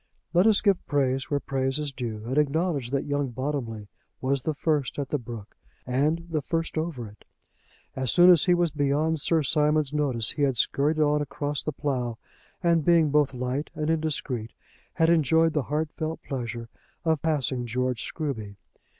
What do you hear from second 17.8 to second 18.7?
Scruby.